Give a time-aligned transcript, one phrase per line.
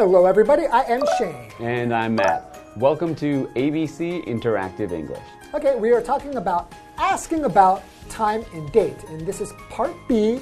[0.00, 0.66] Hello, everybody.
[0.66, 1.52] I am Shane.
[1.60, 2.58] And I'm Matt.
[2.78, 5.20] Welcome to ABC Interactive English.
[5.52, 8.96] Okay, we are talking about asking about time and date.
[9.10, 10.40] And this is part B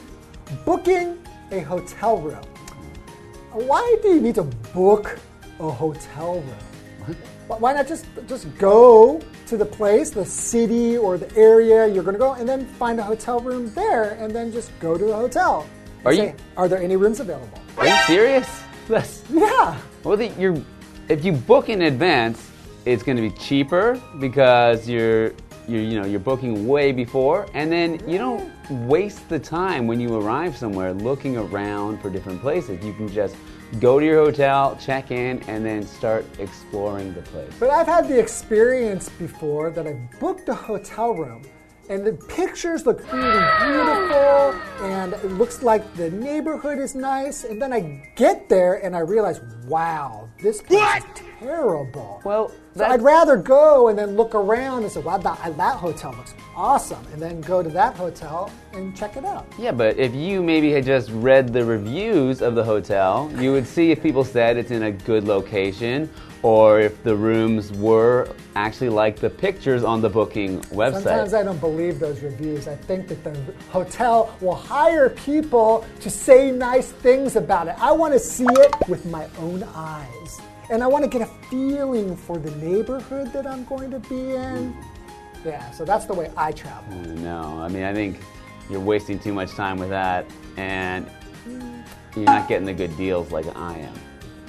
[0.64, 1.18] booking
[1.50, 2.40] a hotel room.
[3.50, 5.18] Why do you need to book
[5.58, 7.16] a hotel room?
[7.48, 12.14] Why not just just go to the place, the city or the area you're going
[12.14, 15.16] to go, and then find a hotel room there, and then just go to the
[15.16, 15.66] hotel?
[16.04, 17.58] Are Say, you- Are there any rooms available?
[17.76, 18.46] Are you serious?
[18.88, 19.78] That's, Yeah.
[20.02, 20.60] well, the, you're,
[21.08, 22.50] if you book in advance,
[22.84, 25.32] it's going to be cheaper because you're,
[25.66, 28.50] you're, you know, you're booking way before, and then you don't
[28.86, 32.82] waste the time when you arrive somewhere looking around for different places.
[32.84, 33.36] You can just
[33.80, 37.52] go to your hotel, check in, and then start exploring the place.
[37.60, 41.42] But I've had the experience before that I've booked a hotel room
[41.88, 47.44] and the pictures look really beautiful and it looks like the neighborhood is nice.
[47.44, 51.04] And then I get there and I realize, wow, this place is
[51.40, 52.20] terrible.
[52.24, 56.12] Well, so I'd rather go and then look around and say, wow, that, that hotel
[56.12, 57.04] looks awesome.
[57.12, 59.46] And then go to that hotel and check it out.
[59.58, 63.66] Yeah, but if you maybe had just read the reviews of the hotel, you would
[63.66, 66.10] see if people said it's in a good location
[66.42, 71.02] or if the rooms were actually like the pictures on the booking website.
[71.02, 72.68] Sometimes I don't believe those reviews.
[72.68, 73.36] I think that the
[73.70, 77.74] hotel will hire people to say nice things about it.
[77.78, 80.40] I want to see it with my own eyes.
[80.70, 84.34] And I want to get a feeling for the neighborhood that I'm going to be
[84.34, 84.76] in.
[85.44, 86.94] Yeah, so that's the way I travel.
[86.98, 88.20] no, I mean, I think
[88.68, 91.08] you're wasting too much time with that and
[92.14, 93.94] you're not getting the good deals like I am.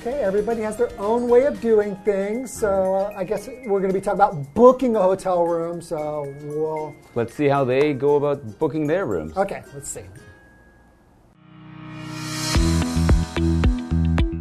[0.02, 2.54] Okay, everybody has their own way of doing things.
[2.54, 5.82] So uh, I guess we're going to be talking about booking a hotel room.
[5.82, 6.96] So we'll.
[7.16, 9.36] Let's see how they go about booking their rooms.
[9.36, 10.06] Okay, let's see.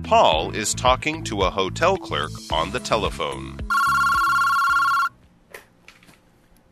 [0.04, 3.58] Paul is talking to a hotel clerk on the telephone.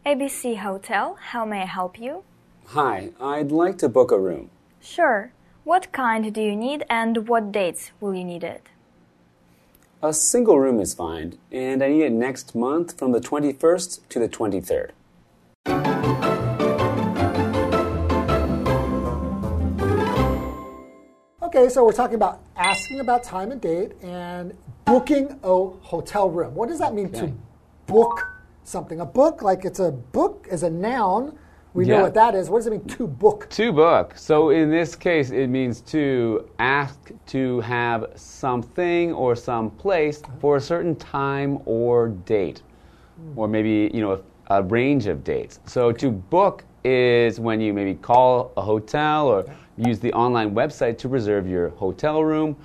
[0.07, 2.23] ABC Hotel, how may I help you?
[2.67, 4.49] Hi, I'd like to book a room.
[4.81, 5.33] Sure.
[5.65, 8.69] What kind do you need and what dates will you need it?
[10.03, 14.19] A single room is fine, and I need it next month from the 21st to
[14.19, 14.91] the 23rd.
[21.43, 26.55] Okay, so we're talking about asking about time and date and booking a hotel room.
[26.55, 27.33] What does that mean to
[27.87, 28.29] book
[28.65, 29.01] something?
[29.01, 31.39] A book, like it's a book, is a noun.
[31.77, 32.49] We know what that is.
[32.49, 33.49] What does it mean to book?
[33.51, 34.15] To book.
[34.17, 40.57] So in this case, it means to ask to have something or some place for
[40.57, 42.63] a certain time or date,
[43.37, 45.61] or maybe you know a, a range of dates.
[45.67, 49.45] So to book is when you maybe call a hotel or
[49.77, 52.57] use the online website to reserve your hotel room.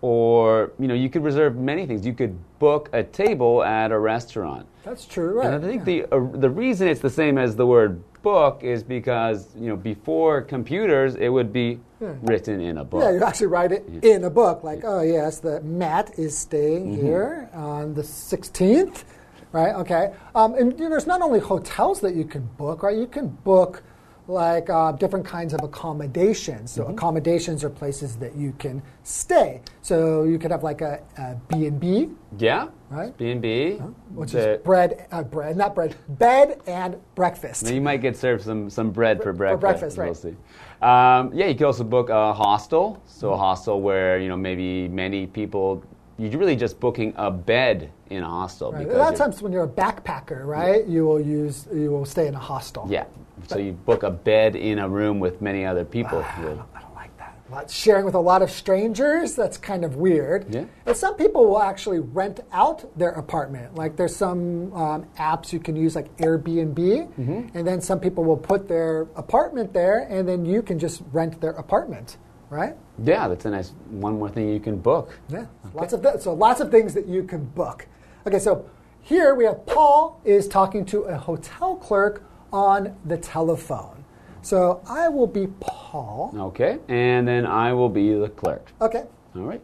[0.00, 2.04] Or you know you could reserve many things.
[2.06, 4.66] You could book a table at a restaurant.
[4.84, 5.46] That's true, right?
[5.52, 8.82] And I think the uh, the reason it's the same as the word book is
[8.82, 13.02] because you know before computers it would be written in a book.
[13.02, 16.84] Yeah, you actually write it in a book, like, oh yes, the Matt is staying
[16.96, 17.06] Mm-hmm.
[17.06, 19.04] here on the 16th,
[19.52, 19.74] right?
[19.76, 22.96] Okay, um, and you know, there's not only hotels that you can book, right?
[22.96, 23.82] You can book
[24.26, 26.72] like uh, different kinds of accommodations.
[26.72, 29.60] So accommodations are places that you can stay.
[29.82, 32.08] So you could have like a, a B&B,
[32.38, 33.16] Yeah, Right.
[33.18, 33.72] B and B.
[34.14, 37.68] which is bread, uh, bread, not bread, bed and breakfast.
[37.68, 39.60] You might get served some, some bread for breakfast.
[39.60, 40.06] For breakfast, right.
[40.06, 40.36] We'll see.
[40.80, 43.02] Um, yeah, you could also book a hostel.
[43.06, 45.82] So a hostel where you know maybe many people.
[46.18, 48.88] You're really just booking a bed in a hostel Right.
[48.88, 52.26] A lot of times when you're a backpacker, right, you will use you will stay
[52.28, 52.86] in a hostel.
[52.88, 53.04] yeah.
[53.48, 56.22] So you book a bed in a room with many other people.
[56.22, 57.34] who- I don't like that.
[57.50, 60.46] Lot- Sharing with a lot of strangers, that's kind of weird.
[60.54, 60.64] Yeah.
[60.86, 63.74] And some people will actually rent out their apartment.
[63.74, 67.56] Like there's some um, apps you can use, like Airbnb, Mm-hmm.
[67.58, 71.40] and then some people will put their apartment there, and then you can just rent
[71.40, 72.16] their apartment,
[72.54, 72.76] right?
[73.02, 75.18] yeah, that's a nice one more thing you can book.
[75.28, 77.86] Yeah, lots of th- so lots of things that you can book.
[78.26, 78.70] Okay, so
[79.02, 82.22] here we have Paul is talking to a hotel clerk
[82.52, 84.04] on the telephone.
[84.42, 86.32] So I will be Paul.
[86.36, 88.70] Okay, and then I will be the clerk.
[88.80, 89.04] Okay.
[89.34, 89.60] All right.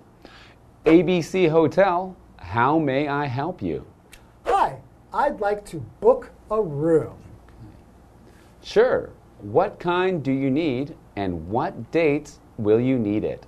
[0.85, 3.87] ABC Hotel, how may I help you?
[4.47, 4.81] Hi,
[5.13, 7.19] I'd like to book a room.
[8.63, 9.11] Sure.
[9.43, 13.47] What kind do you need and what dates will you need it?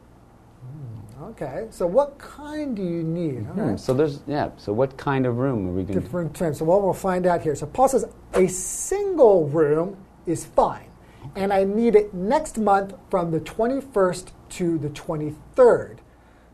[1.22, 3.46] Okay, so what kind do you need?
[3.46, 3.80] All Hmm, right.
[3.80, 4.50] So there's yeah.
[4.56, 6.00] So what kind of room are we going to?
[6.00, 6.58] Different terms.
[6.58, 7.54] So what we'll find out here.
[7.54, 8.04] So Paul says
[8.34, 10.90] a single room is fine,
[11.36, 15.98] and I need it next month from the 21st to the 23rd.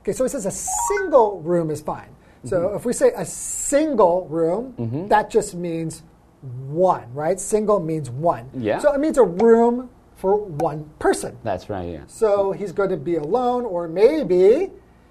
[0.02, 2.10] Okay, so he says a single room is fine.
[2.44, 2.76] So Mm-hmm.
[2.76, 4.74] if we say a single room,
[5.08, 6.02] that just means
[6.68, 7.40] one, right?
[7.40, 8.48] Single means one.
[8.54, 8.78] Yeah.
[8.78, 11.38] So it means a room for one person.
[11.44, 12.00] That's right, yeah.
[12.08, 14.70] So he's going to be alone, or maybe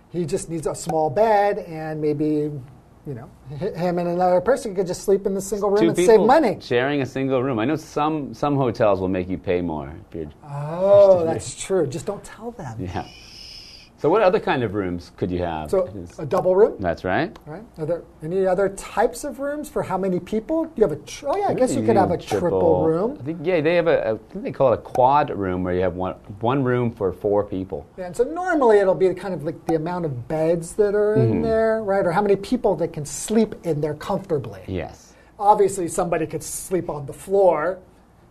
[0.10, 2.52] he just needs a small bed, and maybe,
[3.08, 5.98] you know, him and another person could just sleep in the single room Two and
[5.98, 6.58] save money.
[6.60, 7.58] sharing a single room.
[7.58, 9.94] I know some some hotels will make you pay more.
[10.10, 11.88] If you're, Oh, that's true.
[11.88, 12.76] Just don't tell them.
[12.80, 13.08] yeah.
[14.00, 15.72] So what other kind of rooms could you have?
[15.72, 15.90] So
[16.20, 17.36] a double room, that's right.
[17.48, 17.64] right?
[17.80, 20.66] Are there any other types of rooms for how many people?
[20.66, 20.98] Do you have a?
[20.98, 23.18] Tr- oh yeah, I guess you could have a triple, I room.
[23.18, 25.82] think yeah, they have a, I think they call it a quad room where you
[25.82, 27.88] have one one room for four people.
[27.98, 31.16] Yeah, And so normally it'll be kind of like the amount of beds that are
[31.18, 31.32] Mm-hmm.
[31.38, 32.06] in there, right?
[32.06, 34.62] Or how many people that can sleep in there comfortably.
[34.68, 35.14] Yes.
[35.40, 37.80] Obviously, somebody could sleep on the floor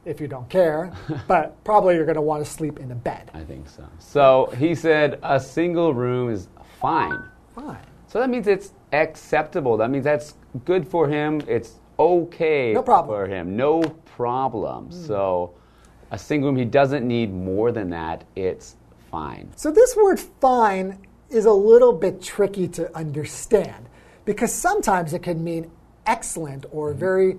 [0.06, 0.92] if you don't care,
[1.28, 3.30] but probably you're going to want to sleep in a bed.
[3.34, 3.84] I think so.
[3.98, 6.48] So he said a single room is
[6.80, 7.22] fine.
[7.54, 7.78] Fine.
[8.06, 9.76] So that means it's acceptable.
[9.76, 11.42] That means that's good for him.
[11.48, 13.14] It's okay No problem.
[13.14, 13.56] for him.
[13.56, 14.86] No problem.
[14.86, 14.92] Hmm.
[14.92, 15.54] So
[16.10, 18.24] a single room, he doesn't need more than that.
[18.36, 18.76] It's
[19.10, 19.50] fine.
[19.56, 20.98] So this word fine
[21.28, 23.88] is a little bit tricky to understand
[24.24, 25.70] because sometimes it can mean
[26.06, 27.00] excellent or mm-hmm.
[27.00, 27.38] very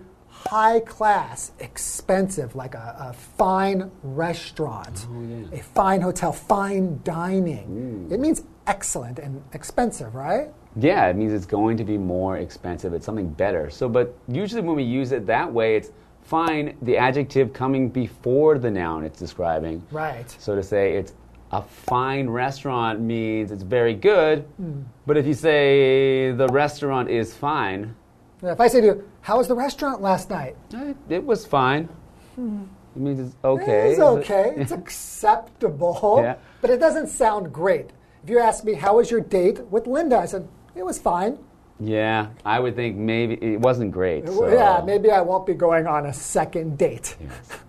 [0.50, 5.08] high class, expensive, like a, a fine restaurant,
[5.52, 8.08] a fine hotel, fine dining.
[8.12, 10.50] It means excellent and expensive, right?
[10.76, 12.94] Yeah, it means it's going to be more expensive.
[12.94, 13.70] It's something better.
[13.70, 15.92] So, but usually when we use it that way, it's
[16.22, 19.82] fine, the adjective coming before the noun it's describing.
[19.92, 20.30] Right.
[20.40, 21.14] So to say it's
[21.52, 24.82] a fine restaurant means it's very good, hmm.
[25.06, 27.96] but if you say the restaurant is fine,
[28.42, 30.56] If I say to you, How was the restaurant last night?
[30.74, 31.90] eh, it was fine.
[32.38, 33.92] It means it's okay.
[33.92, 34.54] It's okay.
[34.58, 36.20] It's acceptable.
[36.24, 36.36] Yeah.
[36.62, 37.90] But it doesn't sound great.
[38.24, 40.18] If you ask me, How was your date with Linda?
[40.18, 41.40] I said, It was fine.
[41.80, 44.28] Yeah, I would think maybe it wasn't great.
[44.28, 47.16] so- Yeah, maybe I won't be going on a second date.
[47.22, 47.50] Yes.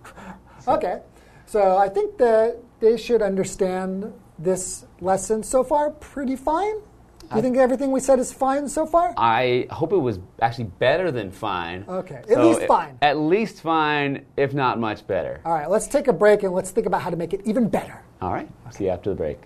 [0.69, 1.01] Okay.
[1.47, 6.75] So I think that they should understand this lesson so far pretty fine.
[7.31, 9.13] Do you think everything we said is fine so far?
[9.19, 11.85] I hope it was actually better than fine.
[11.87, 12.99] Okay, at least fine.
[13.03, 15.43] At least fine, if not much better.
[15.45, 17.69] All right, let's take a break and let's think about how to make it even
[17.69, 18.03] better.
[18.23, 19.41] All right, see you after the break.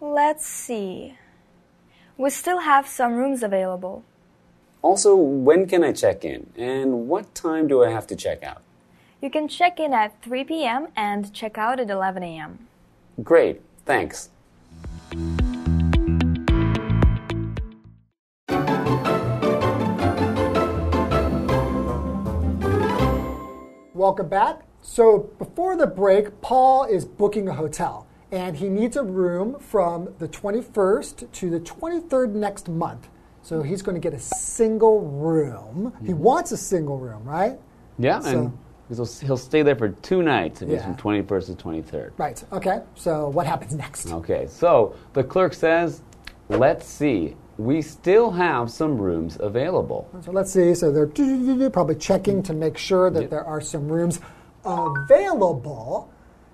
[0.00, 1.18] Let's see.
[2.16, 4.04] We still have some rooms available.
[4.80, 6.50] Also, when can I check in?
[6.56, 8.62] And what time do I have to check out?
[9.20, 10.88] You can check in at 3 p.m.
[10.96, 12.68] and check out at 11 a.m.
[13.22, 14.28] Great, thanks.
[23.94, 24.60] Welcome back.
[24.82, 30.14] So before the break, Paul is booking a hotel and he needs a room from
[30.18, 33.08] the 21st to the 23rd next month.
[33.42, 35.94] So he's going to get a single room.
[36.02, 36.22] He mm-hmm.
[36.22, 37.58] wants a single room, right?
[37.98, 41.46] Yeah, So- and because he'll, he'll stay there for two nights if he's from 21st
[41.46, 42.10] to 23rd.
[42.16, 42.44] Right.
[42.52, 42.80] Okay.
[42.94, 44.10] So what happens next?
[44.12, 46.02] Okay, so the clerk says,
[46.48, 47.36] let's see.
[47.58, 50.08] We still have some rooms available.
[50.22, 50.74] So let's see.
[50.74, 53.30] So they're probably checking to make sure that Yep.
[53.30, 54.20] there are some rooms
[54.64, 56.10] available.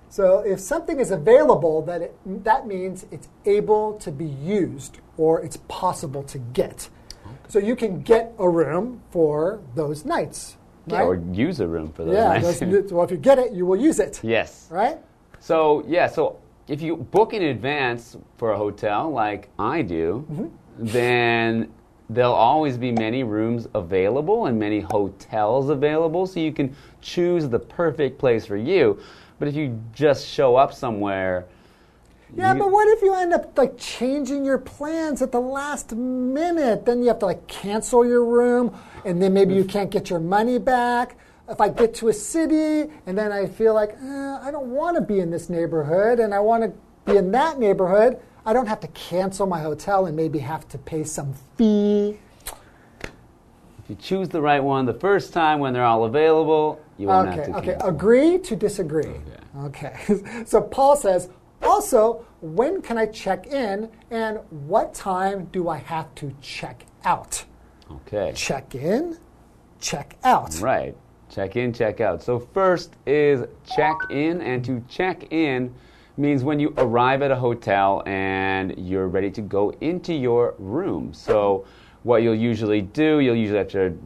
[0.09, 5.41] So if something is available, that it, that means it's able to be used or
[5.41, 6.89] it's possible to get.
[7.47, 10.57] So you can get a room for those nights.
[10.87, 12.27] Yeah, or use a room for those yeah.
[12.29, 12.59] nights.
[12.59, 14.19] those- well, if you get it, you will use it.
[14.23, 14.67] yes.
[14.69, 14.97] Right.
[15.39, 16.37] So, yeah, so
[16.67, 20.47] if you book in advance for a hotel like I do, Mm-hmm.
[20.87, 21.71] then
[22.09, 27.59] there'll always be many rooms available and many hotels available, so you can choose the
[27.59, 28.99] perfect place for you.
[29.39, 31.45] But if you just show up somewhere,
[32.35, 35.95] Yeah, you- but what if you end up like changing your plans at the last
[35.95, 36.85] minute?
[36.85, 38.75] Then you have to like cancel your room,
[39.05, 41.15] and then maybe you can't get your money back.
[41.49, 44.95] If I get to a city and then I feel like eh, I don't want
[44.95, 46.71] to be in this neighborhood and I want to
[47.11, 50.77] be in that neighborhood, I don't have to cancel my hotel and maybe have to
[50.77, 52.17] pay some fee.
[53.83, 57.27] if you choose the right one the first time when they're all available, you won't
[57.27, 57.65] Okay, have to okay.
[57.73, 57.89] cancel.
[57.89, 59.15] Agree to disagree.
[59.65, 59.93] Okay.
[60.45, 61.27] so Paul says,
[61.63, 67.43] also, when can I check in and what time do I have to check out?
[67.91, 68.33] Okay.
[68.35, 69.17] Check in,
[69.79, 70.59] check out.
[70.59, 70.95] Right.
[71.29, 72.21] Check in, check out.
[72.21, 75.73] So first is check in, and to check in
[76.15, 81.11] means when you arrive at a hotel and you're ready to go into your room.
[81.13, 81.65] So
[82.03, 83.97] what you'll usually do, you'll usually have to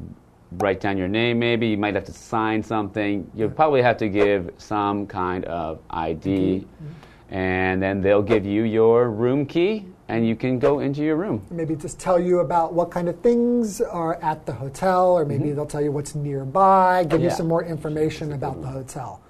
[0.54, 3.30] write down your name maybe, you might have to sign something.
[3.36, 6.60] You'll probably have to give some kind of ID.
[6.60, 6.88] Mm-hmm.
[7.30, 11.46] And then they'll give you your room key, and you can go into your room.
[11.52, 15.52] Maybe just tell you about what kind of things are at the hotel, or maybe
[15.52, 17.38] they'll tell you what's nearby, give you Mm-hmm.
[17.38, 19.22] Some more information about the hotel.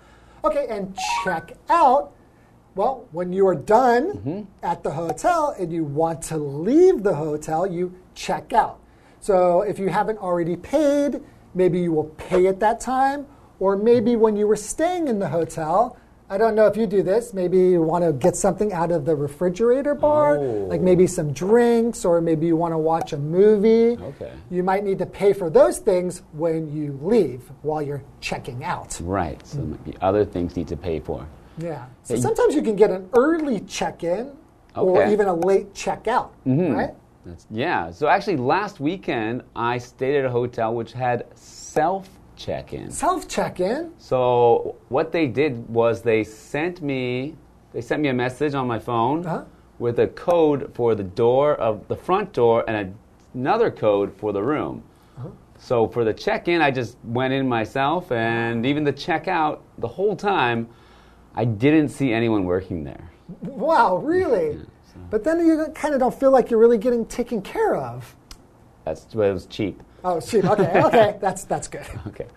[0.44, 2.14] Okay, and check out.
[2.76, 4.42] Well, when you are done Mm-hmm.
[4.62, 8.80] at the hotel and you want to leave the hotel, you check out.
[9.20, 11.22] So if you haven't already paid,
[11.56, 13.26] maybe you will pay at that time,
[13.60, 15.98] or maybe when you were staying in the hotel,
[16.30, 19.06] I don't know if you do this, maybe you want to get something out of
[19.06, 20.66] the refrigerator bar, Oh.
[20.68, 23.98] like maybe some drinks, or maybe you want to watch a movie.
[24.02, 24.32] Okay.
[24.50, 29.00] You might need to pay for those things when you leave while you're checking out.
[29.02, 29.40] Right.
[29.48, 31.26] So there might be other things you need to pay for.
[31.60, 31.86] Yeah.
[32.04, 34.32] So you- sometimes you can get an early check in
[34.76, 35.04] or Okay.
[35.04, 35.12] Mm-hmm.
[35.14, 36.94] even a late checkout, right?
[37.26, 37.90] That's, yeah.
[37.92, 42.90] So actually, last weekend I stayed at a hotel which had self check-in.
[42.92, 43.92] Self check in.
[43.98, 47.36] So what they did was they sent me
[47.74, 49.44] they sent me a message on my phone Uh-huh.
[49.80, 54.32] with a code for the door of the front door and a, another code for
[54.32, 54.82] the room.
[55.18, 55.30] Uh-huh.
[55.60, 60.16] So for the check-in, I just went in myself, and even the checkout, the whole
[60.16, 60.68] time,
[61.36, 63.10] I didn't see anyone working there.
[63.42, 64.60] Wow, really?
[65.10, 68.16] But then you kind of don't feel like you're really getting taken care of.
[68.86, 69.84] That's it was cheap.
[70.04, 70.46] Oh, shoot.
[70.46, 71.18] Okay, okay.
[71.22, 71.86] That's, that's good.
[72.08, 72.28] Okay.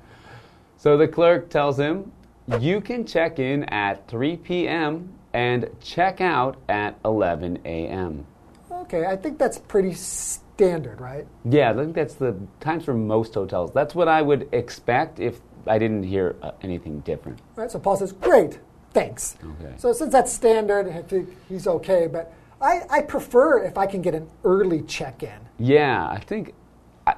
[0.77, 2.11] So the clerk tells him,
[2.59, 5.13] you can check in at 3 p.m.
[5.35, 8.27] and check out at 11 a.m.
[8.71, 11.27] Okay, I think that's pretty standard, right?
[11.45, 13.73] Yeah, I think that's the times for most hotels.
[13.73, 17.41] That's what I would expect if I didn't hear uh, anything different.
[17.57, 18.59] Right, so Paul says, Great,
[18.93, 19.37] thanks.
[19.45, 19.75] Okay.
[19.77, 24.03] So since that's standard, I think he's okay, but I, I prefer if I can
[24.03, 25.39] get an early check in.
[25.59, 26.55] Yeah, I think.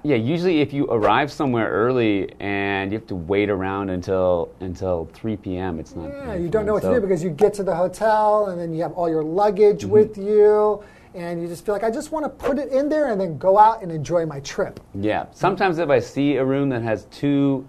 [0.02, 5.08] Yeah, usually if you arrive somewhere early and you have to wait around until until
[5.12, 6.08] 3 p.m., it's not.
[6.10, 8.60] Yeah, you don't know what So- to do because you get to the hotel and
[8.60, 9.90] then you have all your luggage Mm-hmm.
[9.90, 10.82] with you,
[11.14, 13.36] and you just feel like I just want to put it in there and then
[13.38, 14.80] go out and enjoy my trip.
[14.94, 15.26] Yeah.
[15.32, 17.66] Sometimes if I see a room that has too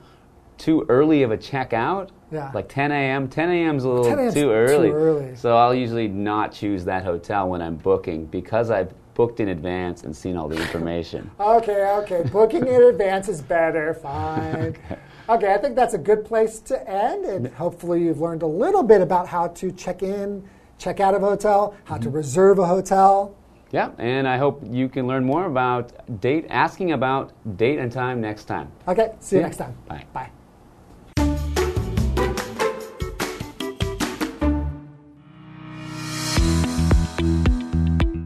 [0.57, 2.51] too early of a checkout, Yeah.
[2.53, 3.75] like 10 a.m., 10 a.m.
[3.77, 4.31] is a little 10 a.m.
[4.31, 4.91] 's too too early.
[4.91, 5.35] early.
[5.35, 10.03] So I'll usually not choose that hotel when I'm booking because I've booked in advance
[10.03, 11.29] and seen all the information.
[11.39, 12.23] Okay, okay.
[12.31, 13.93] Booking in advance is better.
[13.93, 14.75] Fine.
[15.29, 17.23] Okay, I think that's a good place to end.
[17.23, 20.43] And hopefully, you've learned a little bit about how to check in,
[20.77, 22.03] check out of a hotel, how Mm-hmm.
[22.03, 23.33] to reserve a hotel.
[23.71, 28.19] yeah, and I hope you can learn more about date, asking about date and time
[28.19, 28.67] next time.
[28.85, 29.47] Okay, see you Yeah.
[29.47, 29.73] next time.
[29.87, 30.03] Bye.
[30.13, 30.42] Bye.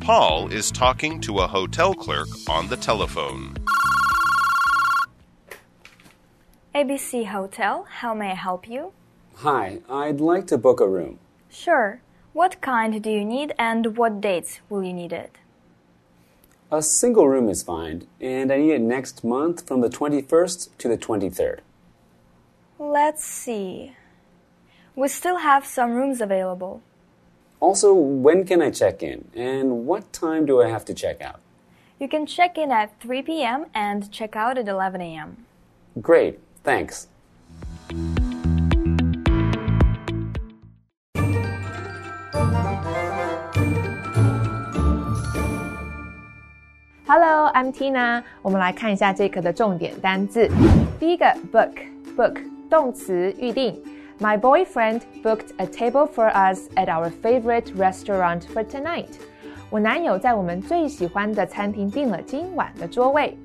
[0.08, 3.58] Paul is talking to a hotel clerk on the telephone.
[6.74, 8.94] ABC Hotel, how may I help you?
[9.44, 11.20] Hi, I'd like to book a room.
[11.50, 12.00] Sure.
[12.32, 15.40] What kind do you need and what dates will you need it?
[16.72, 20.88] A single room is fine, and I need it next month from the 21st to
[20.88, 21.60] the 23rd.
[22.80, 23.92] Let's see.
[24.96, 26.82] We still have some rooms available.
[27.61, 31.39] Also, when can I check in, and what time do I have to check out?
[32.01, 33.67] You can check in at 3 p.m.
[33.73, 35.37] and check out at 11 a.m.
[36.01, 37.07] Great, thanks.
[47.07, 48.25] Hello, I'm Tina。
[48.43, 50.51] 我们来看一下这课的重点单字。
[50.99, 51.73] 第一个 book
[52.17, 53.81] book 动词预定。
[54.19, 59.09] My boyfriend booked a table for us at our favorite restaurant for tonight。
[59.71, 63.37] 我男友在我们最喜欢的餐厅订了今晚的桌位。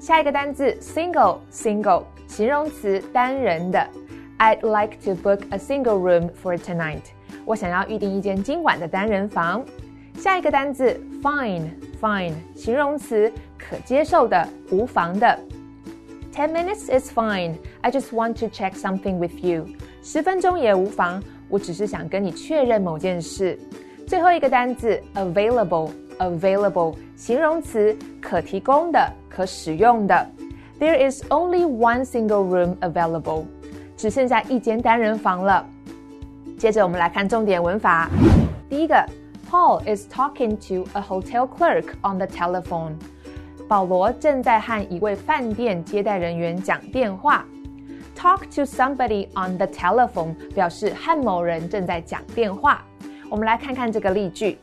[0.00, 3.86] 下一个单字 single single 形容词单人的。
[4.38, 7.02] I'd like to book a single room for tonight。
[7.44, 9.64] 我想要预定一间今晚的单人房。
[10.16, 11.70] 下一个单字 fine
[12.00, 15.38] fine 形容词可接受的、无妨的。
[16.32, 17.56] Ten minutes is fine.
[17.80, 19.66] I just want to check something with you.
[20.03, 23.57] 十分钟也无妨，我只是想跟你确认某件事。
[24.05, 30.27] 最后一个单字 available available 形容词可提供的、可使用的。
[30.77, 33.45] There is only one single room available.
[33.95, 35.65] 只剩下一间单人房了。
[36.57, 38.09] 接着我们来看重点文法。
[38.69, 38.95] 第一个
[39.49, 42.95] ，Paul is talking to a hotel clerk on the telephone。
[43.69, 47.45] 保罗正在和一位饭店接待人员讲电话。
[48.16, 52.84] Talk to somebody on the telephone 表示和某人正在讲电话。
[53.30, 54.58] 我们来看看这个例句：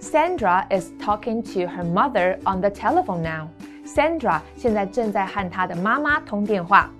[0.00, 3.48] Sandra is talking to her mother on the telephone now.
[3.86, 6.90] Sandra 现在正在和她的妈妈通电话。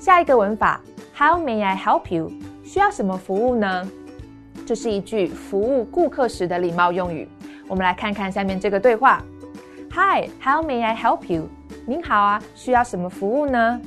[0.00, 0.80] 下一个文法，
[1.16, 2.30] How may I help you？
[2.64, 3.88] 需要什么服务呢？
[4.66, 7.28] 这是一句服务顾客时的礼貌用语。
[7.68, 9.22] 我们来看看下面这个对话：
[9.90, 11.48] Hi, how may I help you？
[11.86, 13.80] 您好啊，需要什么服务呢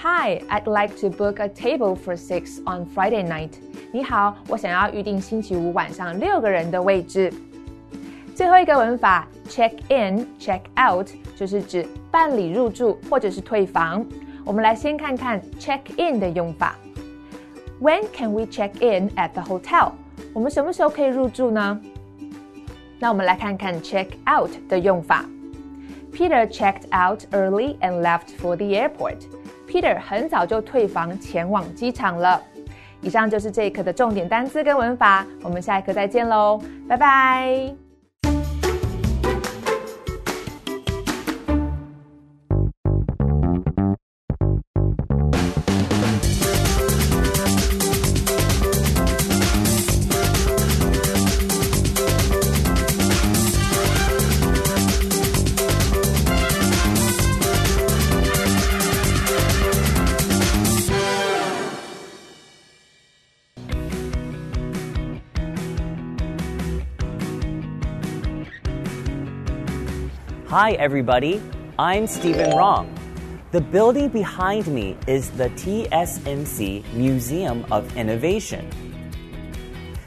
[0.00, 3.50] ？Hi, I'd like to book a table for six on Friday night。
[3.92, 7.32] 你好，我想要预定星期五晚上六个人的位置。
[8.34, 14.04] 最后一个文法 check in check out 就是指办理入住或者是退房。
[14.44, 16.76] 我们来先看看 check in 的用法。
[17.80, 19.92] When can we check in at the hotel？
[20.32, 21.80] 我们什么时候可以入住呢？
[22.98, 25.24] 那我们来看看 check out 的用法。
[26.12, 29.26] Peter checked out early and left for the airport.
[29.71, 32.41] Peter 很早就退房前往机场了。
[32.99, 37.90] 以上就是这一课的重点单词跟文法，我们下一课再见喽，拜拜。
[70.51, 71.41] Hi, everybody.
[71.79, 72.93] I'm Stephen Rong.
[73.53, 78.69] The building behind me is the TSMC Museum of Innovation.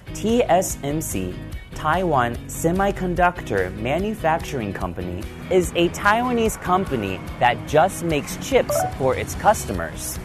[0.09, 1.35] TSMC,
[1.75, 10.19] Taiwan Semiconductor Manufacturing Company, is a Taiwanese company that just makes chips for its customers.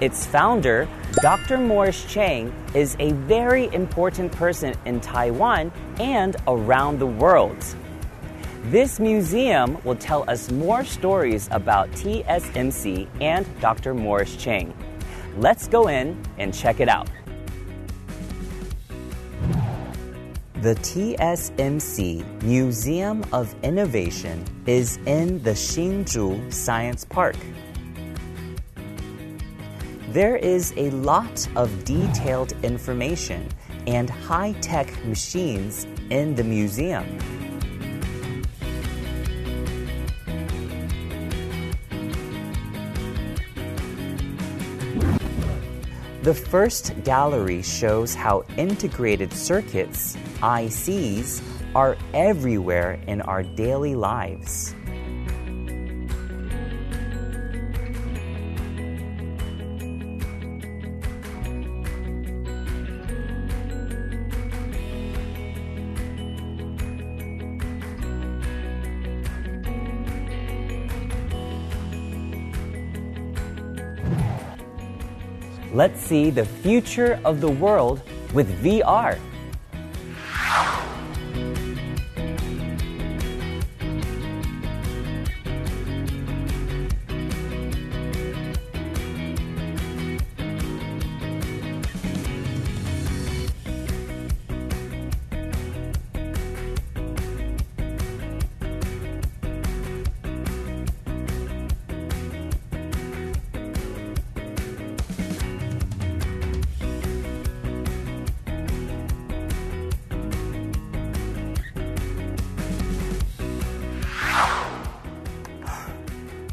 [0.00, 0.88] Its founder,
[1.20, 1.58] Dr.
[1.58, 7.62] Morris Chang, is a very important person in Taiwan and around the world.
[8.70, 13.94] This museum will tell us more stories about TSMC and Dr.
[13.94, 14.74] Morris Chang.
[15.38, 17.08] Let's go in and check it out.
[20.60, 27.36] The TSMC Museum of Innovation is in the Hsinchu Science Park.
[30.10, 33.48] There is a lot of detailed information
[33.86, 37.06] and high tech machines in the museum.
[46.28, 51.40] The first gallery shows how integrated circuits, ICs,
[51.74, 54.74] are everywhere in our daily lives.
[75.78, 78.02] Let's see the future of the world
[78.34, 79.16] with VR.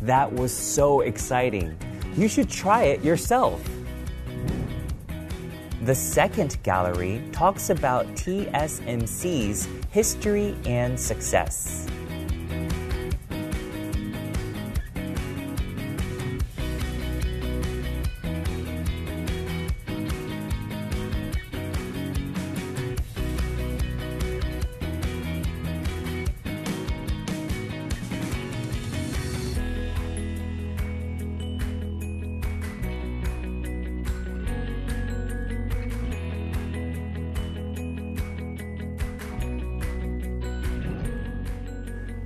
[0.05, 1.75] That was so exciting.
[2.15, 3.59] You should try it yourself.
[5.81, 11.84] The second gallery talks about TSMC's history and success.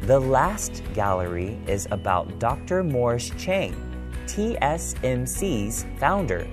[0.10, 2.84] The last gallery is about Dr.
[2.84, 3.76] Morris Chang,
[4.26, 6.48] TSMC's founder.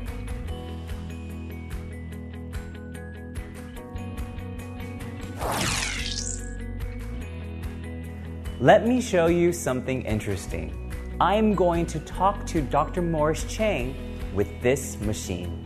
[8.61, 10.93] Let me show you something interesting.
[11.19, 13.01] I'm going to talk to Dr.
[13.01, 13.97] Morris Chang
[14.35, 15.63] with this machine.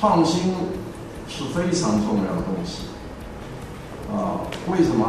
[0.00, 0.54] 创新
[1.28, 2.84] 是非常重要的东西
[4.10, 4.40] 啊！
[4.66, 5.06] 为什么？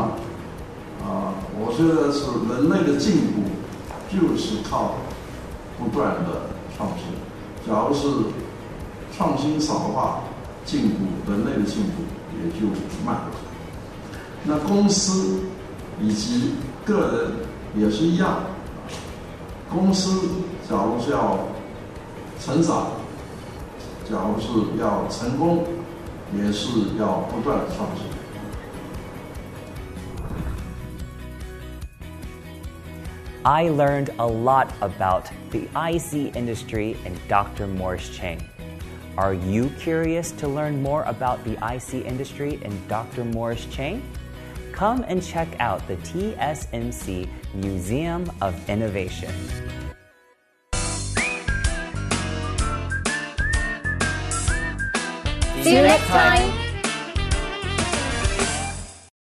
[1.02, 3.42] 啊，我觉得是人类的进步
[4.12, 4.96] 就是靠
[5.80, 6.42] 不断的
[6.76, 7.08] 创新。
[7.66, 8.26] 假如是
[9.16, 10.20] 创新少的话，
[10.66, 12.04] 进步人类的进步
[12.38, 12.68] 也就
[13.06, 13.22] 慢。
[14.44, 15.40] 那公司
[16.02, 17.32] 以及个
[17.76, 18.40] 人也是一样，
[19.72, 20.12] 公司
[20.70, 21.40] 假如是要
[22.40, 22.88] 成长，
[24.11, 25.65] 假如是要成功，
[26.35, 28.05] 也是要不断的创新。
[33.43, 37.69] I learned a lot about the IC industry and Dr.
[37.69, 38.41] Morris Chang.
[39.17, 43.25] Are you curious to learn more about the IC industry and Dr.
[43.25, 44.03] Morris Chang?
[44.73, 49.33] Come and check out the TSMC Museum of Innovation.
[55.64, 56.61] See you next time.